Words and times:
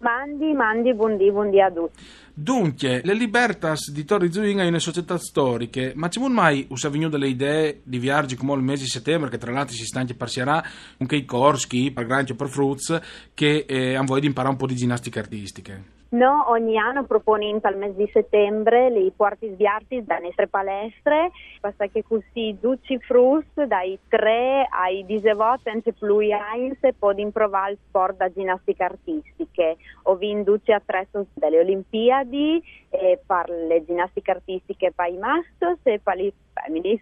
Mandi, 0.00 0.54
mandi, 0.54 0.94
buondì, 0.94 1.30
buondì 1.30 1.60
a 1.60 1.70
tutti. 1.70 2.02
Dunque, 2.32 3.02
le 3.04 3.12
Libertas 3.12 3.90
di 3.90 4.04
Torri 4.04 4.32
Zuinga 4.32 4.64
sono 4.64 4.78
società 4.78 5.18
storiche, 5.18 5.92
ma 5.94 6.08
vuole 6.14 6.32
mai 6.32 6.66
usare 6.70 7.08
delle 7.10 7.28
idee 7.28 7.80
di 7.82 7.98
viaggi 7.98 8.34
come 8.34 8.54
il 8.54 8.62
mese 8.62 8.84
di 8.84 8.88
settembre, 8.88 9.28
che 9.28 9.36
tra 9.36 9.52
l'altro 9.52 9.74
si 9.74 9.84
sta 9.84 10.00
anche 10.00 10.14
parserà, 10.14 10.64
anche 10.98 11.16
i 11.16 11.26
corsi, 11.26 11.90
per 11.92 12.06
granchi 12.06 12.32
o 12.32 12.34
per 12.34 12.48
fruits, 12.48 12.98
che 13.34 13.66
eh, 13.68 13.94
hanno 13.94 14.06
voglia 14.06 14.20
di 14.20 14.26
imparare 14.28 14.54
un 14.54 14.58
po' 14.58 14.66
di 14.66 14.74
ginnastiche 14.74 15.18
artistiche? 15.18 15.99
No, 16.10 16.46
ogni 16.48 16.76
anno 16.76 17.04
proponendo 17.04 17.68
al 17.68 17.76
mese 17.76 17.94
di 17.94 18.10
settembre 18.12 18.90
le 18.90 19.12
porti 19.14 19.48
sviarti 19.52 20.02
da 20.04 20.18
nostre 20.18 20.48
palestre, 20.48 21.30
basta 21.60 21.86
che 21.86 22.02
così 22.02 22.56
duci 22.58 22.98
frus 22.98 23.44
dai 23.54 23.96
3 24.08 24.66
ai 24.70 25.06
18 25.06 25.70
anche 25.70 25.92
più 25.92 26.18
eins 26.18 26.78
possono 26.98 27.30
provare 27.30 27.72
il 27.72 27.78
sport 27.86 28.16
da 28.16 28.28
ginnastica 28.28 28.86
artistiche. 28.86 29.76
Ho 30.04 30.16
vinto 30.16 30.58
attrezzo 30.64 31.26
delle 31.34 31.60
Olimpiadi 31.60 32.60
eh, 32.90 33.20
per 33.24 33.48
le 33.48 33.84
ginnastiche 33.84 34.32
artistiche 34.32 34.92
per 34.92 35.12
i 35.12 35.16
maschi 35.16 35.78
e 35.84 36.00
per 36.02 36.32
femminis. 36.64 37.00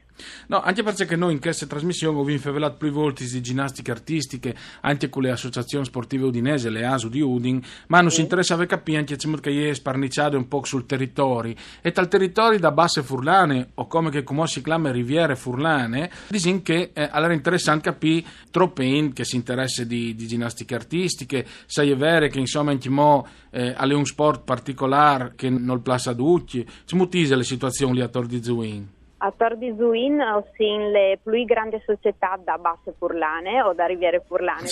No, 0.49 0.61
anche 0.61 0.83
perché 0.83 1.17
noi 1.17 1.33
in 1.33 1.41
questa 1.41 1.67
trasmissione 1.67 2.19
abbiamo 2.19 2.39
favelato 2.39 2.77
più 2.77 2.91
volte 2.91 3.25
di 3.25 3.41
ginnastiche 3.41 3.91
artistiche 3.91 4.55
anche 4.81 5.09
con 5.09 5.23
le 5.23 5.31
associazioni 5.31 5.85
sportive 5.85 6.25
udinese, 6.25 6.71
le 6.71 6.85
ASU 6.85 7.09
di 7.09 7.21
Udin, 7.21 7.63
ma 7.89 8.01
non 8.01 8.11
sì. 8.11 8.17
si 8.17 8.23
interessava 8.23 8.67
capire 8.67 8.99
anche 8.99 9.17
che 9.17 9.71
è 9.71 9.75
sparniciato 9.75 10.37
un 10.37 10.49
po' 10.49 10.65
sul 10.65 10.87
territorio 10.87 11.55
e 11.81 11.93
tal 11.93 12.09
territorio 12.09 12.59
da 12.59 12.73
basse 12.73 13.03
furlane 13.03 13.71
o 13.75 13.87
come 13.87 14.11
che 14.11 14.23
come 14.23 14.47
si 14.47 14.63
chiama 14.63 14.91
riviere 14.91 15.37
furlane, 15.37 16.11
dicono 16.29 16.63
che 16.63 16.91
eh, 16.93 17.09
allora 17.11 17.33
è 17.33 17.37
interessante 17.37 17.91
capire 17.91 18.25
troppo 18.51 18.83
in 18.83 19.13
che 19.13 19.25
si 19.25 19.37
interessa 19.37 19.85
di, 19.85 20.15
di 20.15 20.27
ginnastiche 20.27 20.75
artistiche, 20.75 21.47
sai 21.67 21.91
è 21.91 21.97
vero 21.97 22.27
che 22.29 22.39
insomma 22.39 22.71
anche 22.71 22.89
mo 22.89 23.27
eh, 23.51 23.75
un 23.79 24.05
sport 24.05 24.43
particolare 24.45 25.33
che 25.37 25.49
non 25.51 25.83
plassa 25.83 26.15
tutti, 26.15 26.67
ci 26.85 26.97
mutise 26.97 27.37
le 27.37 27.45
situazioni 27.45 27.95
lì 27.95 28.01
a 28.01 28.09
Tor 28.09 28.27
di 28.27 28.43
Zuin? 28.43 28.97
A 29.21 29.33
Tor 29.37 29.57
di 29.57 29.75
Zuin 29.77 30.21
ho 30.21 30.47
seen 30.57 30.93
le 30.93 31.19
più 31.21 31.45
grandi 31.45 31.83
società 31.85 32.39
da 32.43 32.57
basse 32.57 32.95
furlane 32.97 33.61
o 33.63 33.73
da 33.73 33.87
riviere 33.87 34.23
furlane, 34.25 34.69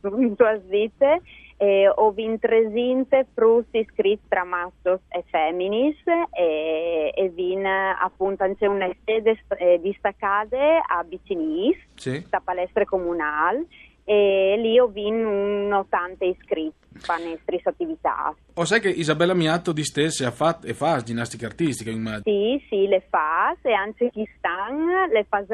comunque 0.00 0.36
tu 0.36 0.42
has 0.42 0.60
dite, 0.62 1.20
e 1.58 1.86
ho 1.86 2.10
vinto 2.10 2.48
presente 2.48 3.26
frutti 3.34 3.78
iscritti 3.78 4.26
tra 4.26 4.44
massos 4.44 5.00
e 5.08 5.22
femminis 5.28 5.98
e, 6.32 7.12
e 7.14 7.28
vin 7.28 7.66
appunto 7.66 8.42
anche 8.42 8.66
una 8.66 8.88
sede 9.04 9.38
eh, 9.58 9.78
distaccata 9.82 10.82
a 10.86 11.04
Bicinis, 11.04 11.76
sì. 11.96 12.24
da 12.30 12.40
palestra 12.42 12.86
comunale 12.86 13.66
e 14.04 14.56
lì 14.56 14.78
ho 14.78 14.86
vinto 14.86 15.28
un 15.28 15.70
80 15.72 16.24
iscritti 16.24 16.89
le 16.92 17.24
nostre 17.24 17.60
attività. 17.62 18.34
O 18.54 18.64
sai 18.64 18.80
che 18.80 18.88
Isabella 18.88 19.34
Miatto 19.34 19.72
di 19.72 19.84
stesse 19.84 20.24
ha 20.24 20.30
fatto 20.30 20.66
e 20.66 20.74
fa 20.74 21.00
ginnastica 21.00 21.46
artistica, 21.46 21.90
immagino? 21.90 22.22
Sì, 22.24 22.62
sì, 22.68 22.86
le 22.86 23.02
fa, 23.08 23.56
e 23.62 23.72
anche 23.72 24.10
chi 24.10 24.28
stan, 24.36 25.08
le 25.12 25.24
fa 25.28 25.44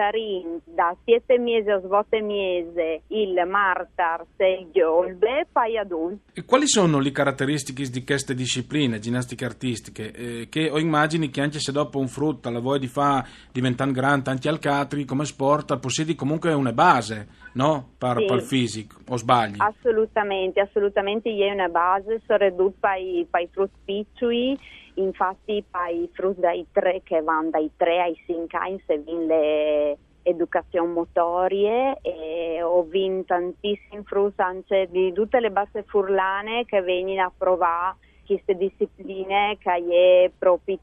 da 0.64 0.96
7 1.04 1.38
mesi 1.38 1.70
a 1.70 1.76
8 1.76 2.06
mesi 2.22 3.00
il 3.08 3.46
Martar, 3.46 4.24
e 4.36 4.52
il 4.60 4.68
Giolbe, 4.72 5.46
poi 5.52 5.78
adulti. 5.78 6.20
E 6.32 6.44
quali 6.44 6.66
sono 6.66 6.98
le 6.98 7.12
caratteristiche 7.12 7.88
di 7.88 8.04
queste 8.04 8.34
discipline, 8.34 8.98
ginnastiche 8.98 9.44
artistiche, 9.44 10.10
eh, 10.12 10.48
che 10.48 10.70
ho 10.70 10.78
immagini 10.78 11.30
che 11.30 11.40
anche 11.40 11.60
se 11.60 11.72
dopo 11.72 11.98
un 11.98 12.08
frutto 12.08 12.50
la 12.50 12.60
voglia 12.60 12.80
di 12.80 12.88
fare 12.88 13.28
diventare 13.52 13.92
grande 13.92 14.30
anche 14.30 14.48
al 14.48 14.58
catri 14.58 15.04
come 15.04 15.24
sport, 15.24 15.78
possiedi 15.78 16.14
comunque 16.14 16.52
una 16.52 16.72
base 16.72 17.44
no? 17.56 17.92
Per, 17.98 18.18
sì. 18.18 18.24
per 18.26 18.36
il 18.36 18.42
fisico, 18.42 18.96
o 19.08 19.16
sbagli? 19.16 19.56
Assolutamente, 19.58 20.60
assolutamente 20.60 21.30
è 21.30 21.50
una 21.52 21.68
base, 21.68 22.20
soprattutto 22.26 22.76
per 22.80 22.98
i 22.98 23.48
frutti 23.50 23.78
piccoli, 23.84 24.58
infatti 24.94 25.64
per 25.70 25.94
i 25.94 26.08
frutti 26.12 26.40
dai 26.40 26.66
3 26.72 27.02
che 27.04 27.22
vanno 27.22 27.50
dai 27.50 27.70
3 27.76 28.00
ai 28.00 28.20
5 28.26 28.58
anni 28.58 28.82
se 28.86 28.98
vincono 28.98 29.26
le 29.26 29.98
educazione 30.22 30.92
motorie 30.92 31.98
e 32.02 32.60
ho 32.60 32.82
vinto 32.82 33.26
tantissimi 33.26 34.02
frutti 34.04 34.40
anche 34.40 34.88
di 34.90 35.12
tutte 35.12 35.38
le 35.38 35.50
basse 35.50 35.84
furlane 35.84 36.64
che 36.64 36.80
vengono 36.82 37.22
a 37.22 37.32
provare 37.36 37.96
queste 38.26 38.56
discipline 38.56 39.56
che 39.60 40.24
è 40.24 40.30
proprio 40.36 40.78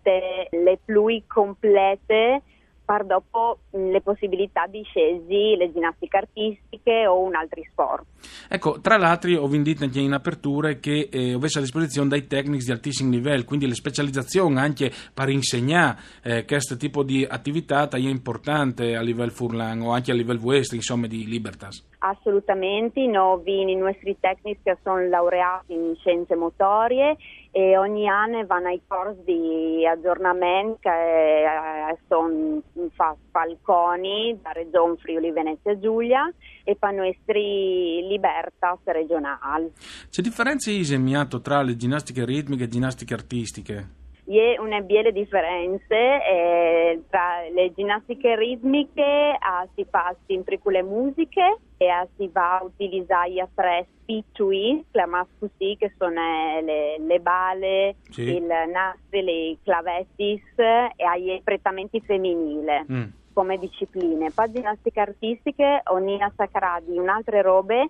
le 0.49 0.79
più 0.85 1.21
complete 1.27 2.41
per 2.85 3.05
dopo 3.05 3.59
le 3.71 4.01
possibilità 4.01 4.65
di 4.67 4.83
scesi, 4.83 5.55
le 5.55 5.71
ginnastiche 5.71 6.17
artistiche 6.17 7.07
o 7.07 7.21
un 7.21 7.35
altro 7.35 7.61
sport. 7.69 8.05
Ecco, 8.49 8.79
tra 8.79 8.97
l'altro 8.97 9.31
ho 9.41 9.47
vendito 9.47 9.83
anche 9.83 9.99
in 9.99 10.11
apertura 10.11 10.73
che 10.73 11.09
eh, 11.11 11.33
avesse 11.33 11.59
a 11.59 11.61
disposizione 11.61 12.09
dei 12.09 12.27
tecnici 12.27 12.65
di 12.65 12.71
altissimo 12.71 13.09
livello, 13.09 13.43
quindi 13.45 13.67
le 13.67 13.75
specializzazioni 13.75 14.57
anche 14.57 14.91
per 15.13 15.29
insegnare 15.29 15.97
eh, 16.23 16.45
questo 16.45 16.77
tipo 16.77 17.03
di 17.03 17.25
attività 17.27 17.87
è 17.87 17.97
importante 17.97 18.95
a 18.95 19.01
livello 19.01 19.31
furlan 19.31 19.81
o 19.81 19.91
anche 19.91 20.11
a 20.11 20.15
livello 20.15 20.39
vostro, 20.39 20.75
insomma, 20.75 21.07
di 21.07 21.25
Libertas. 21.25 21.85
Assolutamente, 21.99 23.05
noi 23.05 23.71
i 23.71 23.75
nostri 23.75 24.17
tecnici 24.19 24.61
sono 24.83 25.07
laureati 25.07 25.73
in 25.73 25.95
scienze 25.95 26.35
motorie 26.35 27.17
e 27.55 27.77
ogni 27.77 28.07
anno 28.07 28.43
vanno 28.47 28.69
ai 28.69 28.81
corsi 28.87 29.21
di 29.25 29.85
aggiornamento 29.85 30.79
che 30.81 31.43
eh, 31.43 31.97
sono 32.07 32.63
fa 32.95 33.15
Falconi 33.29 34.39
da 34.41 34.51
Regione 34.53 34.97
Friuli 34.97 35.31
Venezia 35.31 35.77
Giulia 35.77 36.27
e 36.63 36.75
per 36.75 36.93
i 36.93 36.95
nostri 36.95 38.07
Libertas 38.07 38.79
regionali. 38.85 39.71
C'è 40.09 40.23
differenza 40.23 40.71
isemiato 40.71 41.41
tra 41.41 41.61
le 41.61 41.75
ginnastiche 41.75 42.25
ritmiche 42.25 42.63
e 42.63 42.69
ginnastiche 42.69 43.13
artistiche? 43.13 44.01
C'è 44.25 44.57
una 44.57 44.79
biele 44.81 45.11
differenze 45.11 45.95
eh, 45.95 47.01
tra 47.09 47.41
le 47.53 47.73
ginnastiche 47.73 48.35
ritmiche 48.35 49.01
eh, 49.01 49.69
si 49.75 49.85
fa 49.89 50.15
sempre 50.25 50.59
con 50.59 50.71
le 50.71 50.81
musiche 50.81 51.57
e 51.77 51.85
eh, 51.85 52.07
si 52.15 52.29
va 52.31 52.59
a 52.59 52.63
utilizzare 52.63 53.31
gli 53.31 53.39
attrezzi 53.39 53.91
piccoli, 54.05 54.83
chiamati 54.91 55.29
così, 55.39 55.75
che 55.77 55.93
sono 55.97 56.59
le, 56.61 56.97
le 56.99 57.19
bale, 57.19 57.95
sì. 58.09 58.35
il 58.35 58.45
nastri, 58.45 59.23
le 59.23 59.57
clavetis 59.63 60.43
e 60.57 61.03
agli 61.03 61.41
prettamente 61.43 61.99
femminile. 62.01 62.85
Mm 62.91 63.03
come 63.33 63.57
discipline. 63.57 64.31
Poi 64.31 64.51
ginnastiche 64.51 64.99
artistiche, 64.99 65.81
ognuna 65.85 66.31
sacra 66.35 66.79
di 66.85 66.97
un'altre 66.97 67.41
robe, 67.41 67.89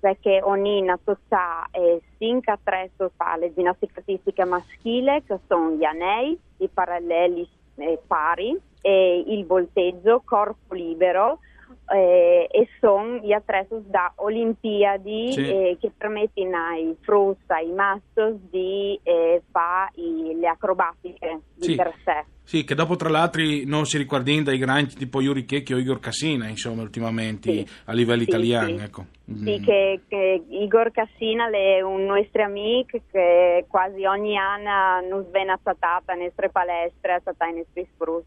perché 0.00 0.40
ognuna 0.42 0.98
tocca 1.02 1.68
e 1.70 2.00
cinque 2.18 2.52
attrezzo 2.52 3.10
fa 3.16 3.36
le 3.36 3.52
ginnastiche 3.52 3.98
artistiche 3.98 4.44
maschili, 4.44 5.22
che 5.26 5.38
sono 5.46 5.70
gli 5.72 5.84
anei, 5.84 6.38
i 6.58 6.68
paralleli 6.68 7.48
eh, 7.76 7.98
pari, 8.06 8.58
e 8.80 9.24
il 9.26 9.44
volteggio, 9.44 10.22
corpo 10.24 10.74
libero, 10.74 11.40
eh, 11.92 12.46
e 12.50 12.68
sono 12.78 13.16
gli 13.16 13.32
attrezzi 13.32 13.74
da 13.86 14.12
Olimpiadi 14.16 15.32
Sì. 15.32 15.48
eh, 15.48 15.76
che 15.80 15.90
permettono 15.96 16.56
ai 16.56 16.96
frus, 17.00 17.36
ai 17.48 17.72
mastos 17.72 18.36
di 18.50 18.98
eh, 19.02 19.42
fare 19.50 19.90
le 19.96 20.46
acrobatiche 20.46 21.40
di 21.54 21.64
Sì. 21.64 21.74
per 21.74 21.92
sé. 22.04 22.24
Sì, 22.48 22.62
che 22.62 22.76
dopo 22.76 22.94
tra 22.94 23.08
l'altro 23.08 23.42
non 23.64 23.86
si 23.86 23.98
ricordino 23.98 24.44
dai 24.44 24.56
grandi 24.56 24.94
tipo 24.94 25.20
Yuri 25.20 25.44
Checchi 25.44 25.74
o 25.74 25.78
Igor 25.78 25.98
Cassina, 25.98 26.46
insomma, 26.46 26.82
ultimamente 26.82 27.50
Sì. 27.52 27.66
a 27.86 27.92
livello 27.92 28.22
Sì, 28.22 28.28
italiano, 28.28 28.78
sì. 28.78 28.84
ecco. 28.84 29.06
Sì, 29.26 29.58
Mm. 29.58 29.64
che, 29.64 30.00
che 30.06 30.42
Igor 30.50 30.92
Cassina 30.92 31.50
è 31.50 31.80
un 31.80 32.04
nostro 32.04 32.44
amico 32.44 33.00
che 33.10 33.64
quasi 33.68 34.04
ogni 34.04 34.36
anno 34.38 35.04
nos 35.08 35.28
viene 35.32 35.50
attata 35.60 36.12
nelle 36.12 36.26
nostre 36.26 36.48
palestre, 36.50 37.14
attata 37.14 37.44
nei 37.46 37.56
nostri 37.56 37.88
sprus. 37.92 38.22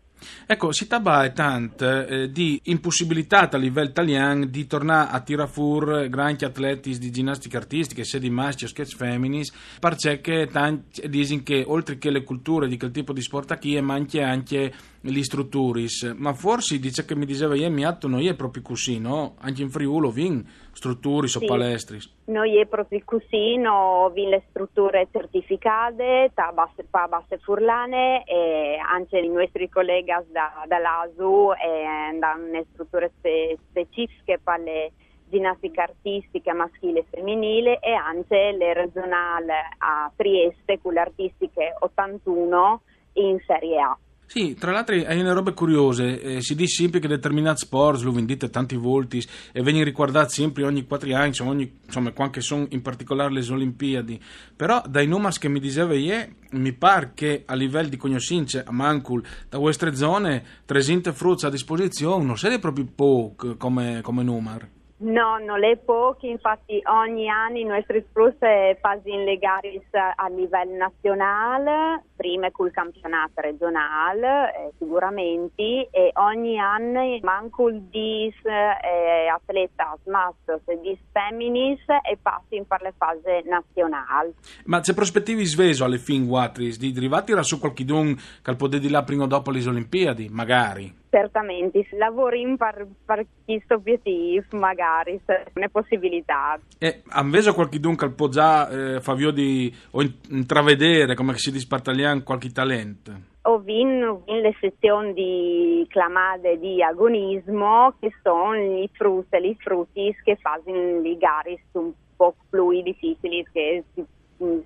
Ecco, 0.46 0.74
si 0.74 0.84
è 0.90 1.32
tant 1.32 1.82
eh, 1.82 2.30
di 2.30 2.60
impossibilità 2.66 3.50
a 3.50 3.56
livello 3.58 3.88
italiano 3.88 4.44
di 4.46 4.68
tornare 4.68 5.10
a 5.12 5.22
tirare 5.22 5.48
fuori 5.50 6.10
grandi 6.10 6.44
atleti 6.44 6.98
di 6.98 7.12
ginnastica 7.12 7.58
artistica, 7.58 8.04
sia 8.04 8.20
di 8.20 8.30
maschi 8.30 8.66
o 8.66 8.68
sketch 8.68 8.98
feminis, 8.98 9.54
perché 9.80 10.50
tanti 10.52 11.08
dicono 11.08 11.42
che 11.46 11.64
oltre 11.66 11.98
che 11.98 12.10
le 12.10 12.24
culture 12.26 12.68
di 12.68 12.78
quel 12.78 12.92
tipo 12.92 13.14
di 13.14 13.22
sport 13.22 13.58
qui, 13.58 13.80
manchi 14.10 14.20
anche 14.20 14.74
gli 15.02 15.22
strutturis. 15.22 16.14
Ma 16.18 16.34
forse 16.34 16.80
dice 16.80 17.06
che 17.06 17.16
mi 17.16 17.26
diceva 17.26 17.56
ieri, 17.56 17.72
mi 17.74 17.86
atto 17.86 18.08
noi 18.08 18.28
è 18.28 18.34
proprio 18.36 18.64
così, 18.64 19.00
no? 19.00 19.36
Anche 19.40 19.62
in 19.62 19.70
Friulo, 19.70 20.10
vin 20.10 20.44
strutturis 20.74 21.36
o 21.36 21.40
Sì. 21.40 21.46
palestris. 21.46 22.14
Noi 22.26 22.58
è 22.58 22.66
proprio 22.66 23.00
così, 23.06 23.58
no, 23.58 24.10
vi 24.14 24.26
le 24.26 24.44
strutture 24.50 25.08
certificate, 25.12 26.32
da 26.34 26.52
basse, 26.54 26.86
pa 26.90 27.08
basse 27.08 27.38
furlane 27.38 28.24
e 28.26 28.78
anche 28.78 29.20
i 29.20 29.30
nostri 29.30 29.70
colleghi 29.70 30.12
da, 30.32 30.64
dall'ASU 30.68 31.52
e 31.54 32.18
da 32.18 32.36
le 32.36 32.66
strutture 32.74 33.12
spe- 33.18 33.58
specifiche 33.70 34.40
per 34.44 34.60
le 34.60 34.92
ginnastica 35.30 35.84
artistica 35.84 36.54
maschile 36.56 37.00
e 37.02 37.06
femminile 37.08 37.80
e 37.82 37.94
anche 37.94 38.52
le 38.58 38.74
regionali 38.74 39.52
a 39.78 40.12
Trieste 40.16 40.80
con 40.82 40.94
le 40.94 41.02
artistiche 41.02 41.76
81 41.80 42.82
in 43.14 43.40
Serie 43.46 43.80
A. 43.80 43.98
Sì, 44.32 44.54
tra 44.54 44.72
l'altro 44.72 44.94
hai 44.94 45.20
una 45.20 45.34
robe 45.34 45.54
curiose, 45.54 46.22
eh, 46.22 46.42
si 46.42 46.54
dice 46.54 46.84
sempre 46.84 47.00
che 47.00 47.08
determinati 47.08 47.62
sport, 47.62 48.04
lo 48.04 48.12
vendite 48.12 48.52
tanti 48.52 48.76
volti 48.76 49.18
e 49.52 49.64
vengono 49.64 49.84
riguardati 49.84 50.34
sempre 50.34 50.64
ogni 50.66 50.86
quattro 50.86 51.12
anni, 51.16 51.30
insomma, 51.30 51.50
ogni, 51.50 51.80
insomma 51.84 52.12
quando 52.12 52.40
sono 52.40 52.68
in 52.70 52.84
particolare 52.84 53.34
le 53.34 53.44
Olimpiadi, 53.50 54.22
però 54.56 54.84
dai 54.88 55.08
numeri 55.08 55.40
che 55.40 55.50
mi 55.50 55.60
diceva 55.60 55.96
ieri, 55.96 56.36
mi 56.52 56.74
pare 56.74 57.14
che 57.16 57.42
a 57.44 57.56
livello 57.56 57.90
di 57.90 57.98
conoscenze 57.98 58.64
a 58.64 58.72
Mancul, 58.72 59.24
da 59.50 59.58
queste 59.58 59.96
zone, 59.96 60.44
300 60.64 61.12
frutti 61.12 61.48
a 61.48 61.50
disposizione, 61.50 62.24
non 62.24 62.38
siete 62.38 62.60
proprio 62.60 62.86
poco 62.94 63.58
come, 63.58 64.02
come 64.04 64.22
numero. 64.22 64.79
No, 65.02 65.38
non 65.38 65.64
è 65.64 65.78
pochi, 65.78 66.28
infatti 66.28 66.82
ogni 66.84 67.30
anno 67.30 67.58
i 67.58 67.64
nostri 67.64 68.04
sprus 68.10 68.36
fanno 68.82 69.02
le 69.24 69.38
gare 69.38 69.82
a 70.16 70.28
livello 70.28 70.76
nazionale, 70.76 72.04
prima 72.18 72.52
col 72.52 72.72
campionato 72.72 73.40
regionale 73.40 74.54
eh, 74.54 74.72
sicuramente 74.78 75.88
e 75.90 76.12
ogni 76.16 76.60
anno 76.60 77.18
manco 77.22 77.70
il 77.70 77.82
dis 77.84 78.36
eh, 78.44 79.28
atleta 79.34 79.98
massos 80.08 80.64
e 80.66 80.80
dis 80.82 81.00
feminis 81.14 81.80
e 81.88 82.18
passi 82.22 82.62
per 82.68 82.82
le 82.82 82.94
fasi 82.98 83.48
nazionali. 83.48 84.34
Ma 84.66 84.82
c'è 84.82 84.94
prospettivi 84.94 85.46
sveso 85.46 85.86
alle 85.86 85.98
fin 85.98 86.28
Watris 86.28 86.78
di 86.78 86.92
derivati 86.92 87.32
su 87.42 87.58
qualche 87.58 87.86
don 87.86 88.14
che 88.42 88.56
può 88.58 88.68
di 88.68 88.90
là 88.90 89.04
prima 89.04 89.24
o 89.24 89.28
dopo 89.28 89.50
le 89.50 89.66
Olimpiadi? 89.66 90.28
Magari. 90.30 90.99
Certamente, 91.10 91.88
lavori 91.98 92.56
per, 92.56 92.86
per 93.04 93.26
questo 93.44 93.76
obiettivo, 93.76 94.46
magari, 94.52 95.20
se 95.26 95.44
è 95.44 95.52
una 95.56 95.70
possibilità. 95.70 96.60
E 96.78 97.02
invece 97.16 97.54
qualche 97.54 97.80
dunque 97.80 98.12
può 98.12 98.28
già 98.28 98.70
eh, 98.70 99.02
Fabio 99.02 99.32
di 99.32 99.74
o 99.92 100.04
in- 100.04 100.14
intravedere 100.30 101.16
come 101.16 101.36
si 101.36 101.52
dice 101.52 101.68
italiano 101.76 102.22
qualche 102.24 102.52
talento. 102.52 103.12
Ho 103.44 103.58
vinto 103.58 104.22
le 104.28 104.56
sezioni 104.60 105.14
di 105.14 105.88
clamade 105.90 106.60
di 106.60 106.84
agonismo 106.84 107.96
che 108.00 108.12
sono 108.22 108.54
i 108.56 108.90
frutti 108.94 109.38
i 109.38 109.58
frutti 109.58 110.16
che 110.24 110.36
fanno 110.36 111.02
le 111.02 111.18
gare 111.18 111.60
un 111.72 111.92
po' 112.16 112.36
più 112.50 112.84
difficili 112.84 113.44
che 113.52 113.84
si, 113.94 114.06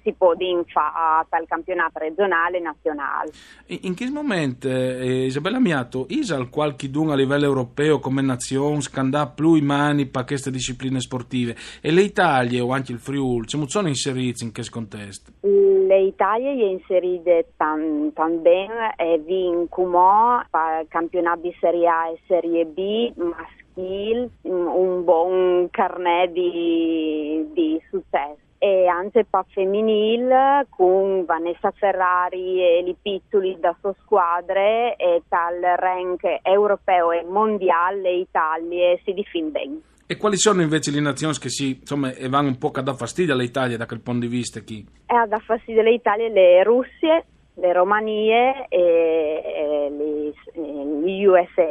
si 0.01 0.13
può 0.13 0.33
fare 0.67 1.27
al 1.29 1.47
campionato 1.47 1.99
regionale 1.99 2.57
e 2.57 2.61
nazionale. 2.61 3.31
In, 3.67 3.79
in 3.81 3.93
che 3.95 4.09
momento 4.09 4.67
eh, 4.67 5.25
Isabella 5.25 5.59
Miato 5.59 6.05
Isal 6.09 6.49
qualche 6.49 6.89
dun 6.89 7.09
a 7.09 7.15
livello 7.15 7.45
europeo 7.45 7.99
come 7.99 8.21
nazione 8.21 8.81
scandà 8.81 9.27
più 9.27 9.55
i 9.55 9.61
mani 9.61 10.05
per 10.05 10.25
queste 10.25 10.51
discipline 10.51 10.99
sportive 10.99 11.55
e 11.81 11.91
le 11.91 12.01
Italie 12.01 12.59
o 12.59 12.71
anche 12.71 12.91
il 12.91 12.99
Friul 12.99 13.45
ci 13.45 13.61
sono 13.67 13.87
inseriti 13.87 14.43
in 14.43 14.53
questo 14.53 14.71
contesto? 14.71 15.31
L'Italia 15.41 16.51
è 16.51 16.69
inserita 16.69 17.31
tan, 17.57 18.11
tan 18.13 18.41
bene 18.41 18.93
e 18.97 19.19
vincono 19.19 20.43
per 20.49 20.85
campionato 20.87 21.41
di 21.41 21.55
Serie 21.59 21.87
A 21.87 22.07
e 22.09 22.19
Serie 22.27 22.65
B 22.65 23.11
maschile 23.15 24.29
un 24.43 25.03
buon 25.03 25.67
carnet 25.71 26.31
di, 26.31 27.47
di 27.53 27.81
successo. 27.89 28.41
E 28.63 28.87
anche 28.87 29.25
per 29.29 29.43
femminile 29.49 30.67
con 30.69 31.25
Vanessa 31.25 31.71
Ferrari 31.71 32.61
e 32.61 32.79
i 32.87 32.95
piccoli 33.01 33.57
da 33.59 33.75
sue 33.81 33.93
squadre 34.01 34.95
e 34.95 35.23
tal 35.27 35.59
rank 35.75 36.21
europeo 36.41 37.11
e 37.11 37.25
mondiale 37.27 38.15
l'Italia 38.15 38.97
si 39.03 39.11
difende 39.11 39.51
bene. 39.51 39.81
E 40.07 40.15
quali 40.15 40.37
sono 40.37 40.61
invece 40.61 40.91
le 40.91 41.01
nazioni 41.01 41.33
che 41.37 41.49
si 41.49 41.79
insomma 41.81 42.09
vanno 42.29 42.47
un 42.47 42.57
po' 42.57 42.71
a 42.73 42.81
dar 42.81 42.95
fastidio 42.95 43.33
all'Italia 43.33 43.75
da 43.75 43.85
quel 43.85 43.99
punto 43.99 44.21
di 44.21 44.31
vista 44.31 44.61
chi? 44.61 44.85
E 45.07 45.13
a 45.13 45.25
dar 45.25 45.41
fastidio 45.41 45.81
all'Italia 45.81 46.29
le 46.29 46.63
Russie, 46.63 47.25
le 47.55 47.73
Romanie 47.73 48.67
e, 48.69 49.41
e 49.43 50.33
e 50.53 51.01
gli 51.03 51.25
USA. 51.25 51.67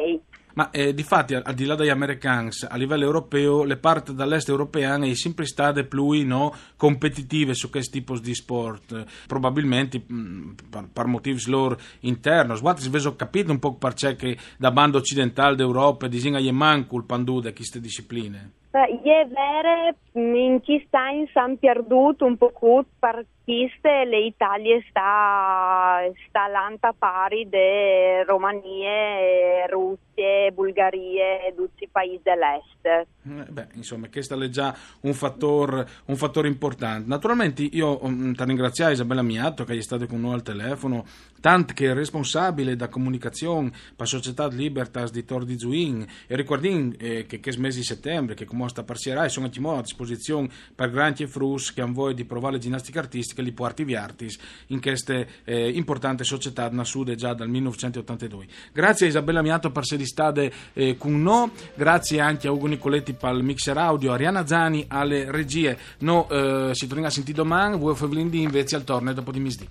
Ma 0.55 0.71
eh, 0.71 0.95
di 0.95 1.03
fatti, 1.03 1.35
al, 1.35 1.55
di 1.55 1.65
là 1.65 1.75
degli 1.75 1.89
americani, 1.89 2.51
a 2.69 2.77
livello 2.77 3.05
europeo, 3.05 3.65
le 3.65 3.77
parti 3.77 4.15
dall'est 4.15 4.49
europeiane 4.49 5.05
sono 5.07 5.15
sempre 5.15 5.47
state 5.47 5.85
più 5.85 6.11
no, 6.27 6.55
competitive 6.77 7.55
su 7.55 7.71
questo 7.71 7.93
tipo 7.93 8.19
di 8.19 8.35
sport, 8.35 9.05
probabilmente 9.27 10.03
mh, 10.07 10.55
per, 10.69 10.89
per 10.93 11.07
motivi 11.07 11.43
loro 11.47 11.79
interni. 12.01 12.59
Guardate, 12.59 13.01
se 13.01 13.09
ho 13.09 13.17
capito 13.17 13.51
un 13.51 13.59
po' 13.59 13.75
perché 13.75 14.37
da 14.59 14.71
bando 14.71 14.99
occidentale 14.99 15.57
d'Europa 15.57 16.07
disegna 16.07 16.41
manco 16.53 16.97
il 16.97 17.05
pandù 17.05 17.41
di 17.41 17.53
queste 17.53 17.81
discipline. 17.81 18.61
È 18.73 19.27
vero, 19.29 19.95
in 20.15 20.61
chi 20.63 20.83
sta 20.87 21.09
in 21.11 21.27
San 21.33 21.59
perduto 21.59 22.25
un 22.25 22.39
po' 22.39 22.53
per 22.99 23.27
queste 23.45 24.05
l'Italia 24.07 24.79
sta, 24.89 26.01
sta 26.29 26.47
l'anta 26.47 26.95
pari 26.97 27.49
de 27.49 28.25
Romanie, 28.25 29.67
Russie, 29.69 30.53
Bulgarie 30.53 31.49
e 31.49 31.55
tutti 31.55 31.85
i 31.85 31.89
paesi 31.91 32.21
dell'est. 32.23 32.87
Eh, 32.87 33.07
Beh, 33.51 33.67
insomma, 33.75 34.09
questo 34.09 34.41
è 34.41 34.49
già 34.49 34.75
un 35.03 35.13
fattore, 35.13 35.87
un 36.07 36.17
fattore 36.17 36.49
importante. 36.49 37.09
Naturalmente 37.09 37.63
io 37.63 38.05
um, 38.05 38.33
ti 38.35 38.45
ringrazio 38.45 38.89
Isabella 38.89 39.23
Miatto 39.23 39.65
che 39.65 39.75
è 39.75 39.81
stata 39.81 40.07
con 40.07 40.21
noi 40.21 40.35
al 40.35 40.43
telefono, 40.43 41.05
tanto 41.41 41.75
che 41.75 41.91
è 41.91 41.95
responsabile 41.95 42.77
da 42.77 42.89
comunicazione 42.89 43.71
per 43.71 43.97
la 43.97 44.05
Società 44.07 44.47
Libertas 44.47 45.11
di 45.11 45.25
Tor 45.25 45.45
di 45.45 45.59
Zuin 45.59 46.07
e 46.27 46.37
ricordiamo 46.37 46.93
eh, 46.99 47.27
che 47.27 47.41
questo 47.41 47.61
mese 47.61 47.79
di 47.79 47.85
settembre, 47.85 48.35
che 48.35 48.47
come 48.63 48.69
sta 48.69 48.83
parcierai, 48.85 49.29
sono 49.29 49.47
a 49.47 49.83
disposizione 49.83 50.49
per 50.75 50.91
grandi 50.91 51.25
e 51.25 51.27
frus 51.27 51.73
che 51.73 51.81
hanno 51.81 51.93
voglia 51.93 52.15
di 52.15 52.25
provare 52.25 52.59
ginnastica 52.59 53.01
artistica, 53.01 53.43
li 53.43 53.53
può 53.53 53.67
artiviartis 53.67 54.39
in 54.69 54.81
queste 54.81 55.29
eh, 55.45 55.71
importanti 55.71 56.25
società 56.25 56.69
nascute 56.71 57.17
già 57.17 57.35
dal 57.35 57.49
1982. 57.49 58.47
Grazie 58.73 59.07
a 59.07 59.09
Isabella 59.09 59.43
Miatto 59.43 59.71
per 59.71 59.83
essere 59.83 60.05
state 60.07 60.53
eh, 60.73 60.97
con 60.97 61.21
noi, 61.21 61.51
grazie 61.75 62.21
anche 62.21 62.47
a 62.47 62.53
Ugo 62.53 62.67
Nicoletti 62.67 63.15
per 63.15 63.35
il 63.35 63.43
mixer 63.43 63.77
audio, 63.77 64.13
Ariana 64.13 64.47
Zani 64.47 64.85
alle 64.89 65.31
regie. 65.31 65.77
No, 65.99 66.29
eh, 66.29 66.71
si 66.73 66.87
torna 66.87 67.09
a 67.09 67.11
sentire 67.11 67.37
domani, 67.37 67.79
voi 67.79 67.97
Fevelindi 67.97 68.43
invece 68.43 68.77
al 68.77 68.85
torneo 68.85 69.13
dopo 69.13 69.33
di 69.33 69.41
misdì. 69.41 69.69